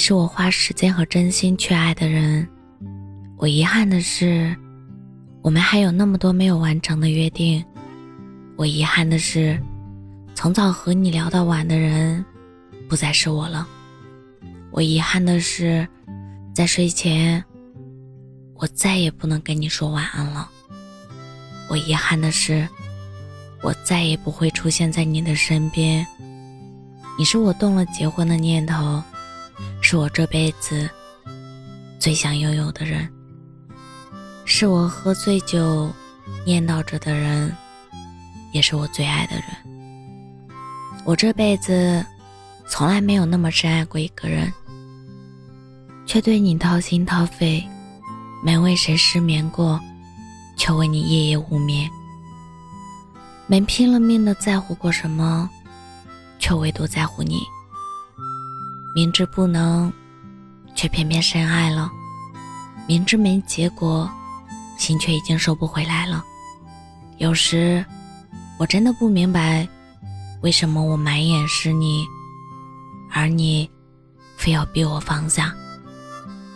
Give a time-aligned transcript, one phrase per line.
[0.00, 2.48] 是我花时间和真心去爱的人。
[3.36, 4.56] 我遗憾的是，
[5.42, 7.62] 我们还有那么多没有完成的约定。
[8.56, 9.60] 我遗憾的是，
[10.34, 12.24] 从早和你聊到晚的人，
[12.88, 13.68] 不再是我了。
[14.70, 15.86] 我遗憾的是，
[16.54, 17.44] 在睡前，
[18.54, 20.48] 我再也不能跟你说晚安了。
[21.68, 22.66] 我遗憾的是，
[23.62, 26.06] 我再也不会出现在你的身边。
[27.18, 29.02] 你是我动了结婚的念头。
[29.90, 30.88] 是我这辈子
[31.98, 33.12] 最想拥有的人，
[34.44, 35.90] 是我喝醉酒
[36.46, 37.52] 念叨着的人，
[38.52, 39.44] 也是我最爱的人。
[41.04, 42.06] 我这辈子
[42.68, 44.52] 从来没有那么深爱过一个人，
[46.06, 47.60] 却对你掏心掏肺，
[48.44, 49.80] 没为谁失眠过，
[50.56, 51.90] 却为你夜夜无眠。
[53.48, 55.50] 没拼了命的在乎过什么，
[56.38, 57.40] 却唯独在乎你。
[58.92, 59.92] 明知不能，
[60.74, 61.88] 却偏偏深爱了；
[62.88, 64.10] 明知没结果，
[64.76, 66.24] 心却已经收不回来了。
[67.18, 67.84] 有时，
[68.58, 69.66] 我真的不明白，
[70.42, 72.04] 为什么我满眼是你，
[73.12, 73.70] 而你
[74.36, 75.54] 非要逼我放下，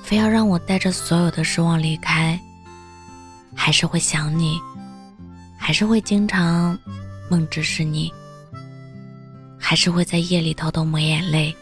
[0.03, 2.39] 非要让我带着所有的失望离开。
[3.55, 4.59] 还是会想你，
[5.57, 6.77] 还是会经常
[7.31, 8.13] 梦只是你，
[9.57, 11.57] 还是会在夜里偷偷抹眼泪。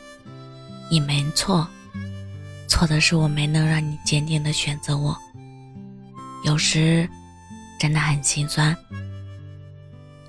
[0.91, 1.67] 你没错，
[2.69, 5.17] 错的是我没能让你坚定的选择我。
[6.45, 7.09] 有时
[7.79, 8.77] 真的很心酸。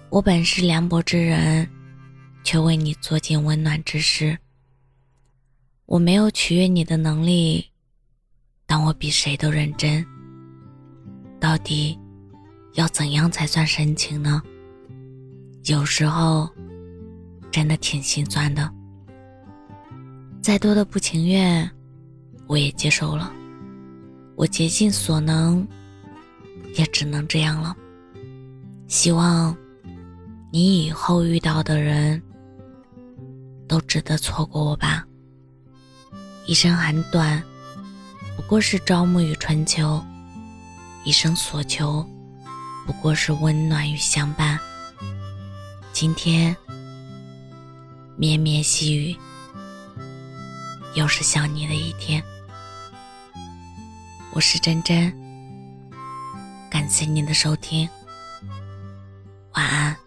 [0.09, 1.67] 我本是凉薄之人，
[2.43, 4.37] 却为你做尽温暖之事。
[5.85, 7.69] 我没有取悦你的能力，
[8.65, 10.05] 但我比谁都认真。
[11.39, 11.99] 到底
[12.75, 14.41] 要怎样才算深情呢？
[15.65, 16.49] 有时候
[17.51, 18.71] 真的挺心酸的。
[20.43, 21.71] 再多的不情愿，
[22.47, 23.31] 我也接受了。
[24.35, 25.65] 我竭尽所能，
[26.75, 27.73] 也只能这样了。
[28.89, 29.55] 希望
[30.51, 32.21] 你以后遇到的人，
[33.69, 35.07] 都值得错过我吧。
[36.45, 37.41] 一生很短，
[38.35, 40.03] 不过是朝暮与春秋；
[41.05, 42.05] 一生所求，
[42.85, 44.59] 不过是温暖与相伴。
[45.93, 46.53] 今天，
[48.17, 49.15] 绵绵细雨。
[50.95, 52.23] 又是想你的一天，
[54.31, 55.11] 我是真真，
[56.69, 57.89] 感谢您的收听，
[59.53, 60.02] 晚安。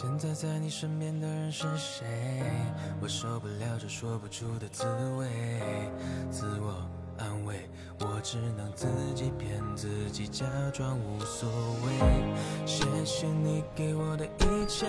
[0.00, 2.06] 现在在你身边的人是谁？
[3.02, 4.84] 我受不了这说不出的滋
[5.18, 5.26] 味，
[6.30, 6.88] 自我
[7.18, 11.50] 安慰，我只能自己骗自己，假装无所
[11.84, 12.64] 谓。
[12.64, 14.86] 谢谢你给我的一切，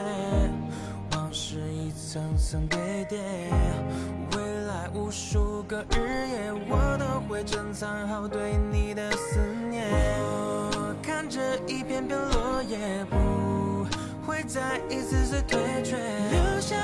[1.14, 3.20] 往事一层层堆叠，
[4.38, 9.40] 未来无数个日夜，我都会珍藏好对你的思
[9.72, 9.90] 念。
[10.22, 13.04] 我看着一片片落叶。
[13.06, 13.69] 不。
[14.30, 15.98] 会再一次次退却，
[16.30, 16.78] 留下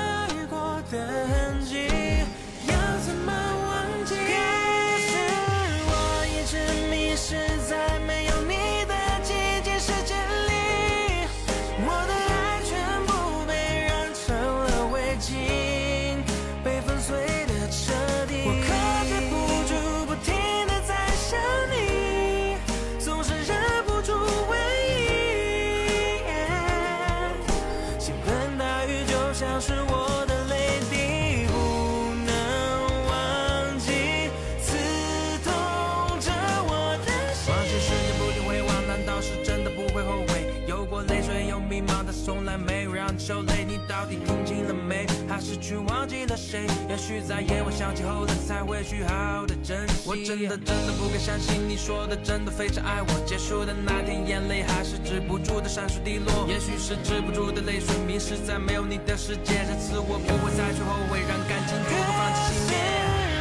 [43.18, 43.64] 受累。
[43.66, 45.06] 你到底听清了没？
[45.28, 46.66] 还是去忘记了谁？
[46.88, 50.08] 也许在夜晚想起后，来才会去好好的珍惜。
[50.08, 53.08] 我真的真的不敢相信，你说的真的非常爱我。
[53.26, 56.46] 结束的那天，眼泪还是止不住的闪烁滴落。
[56.48, 59.64] 也许是止不住的泪水，迷失在没有你的世界。
[59.66, 62.76] 这次我不会再去后悔，让感情最后放弃熄灭。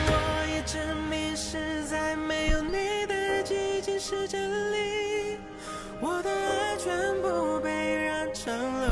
[0.07, 0.13] 我
[0.49, 5.37] 一直迷失在没有你的寂静世界里，
[6.01, 8.84] 我的爱全部被染成了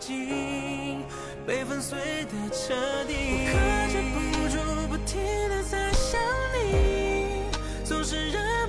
[0.00, 1.04] 经。
[1.46, 2.74] 被粉碎的彻
[3.06, 3.14] 底，
[3.46, 3.56] 我克
[3.92, 4.18] 制不
[4.48, 4.56] 住，
[4.88, 6.20] 不停的在想
[6.54, 7.44] 你，
[7.84, 8.59] 总是忍